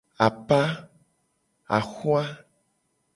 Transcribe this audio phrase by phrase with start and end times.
[0.27, 0.61] Apa.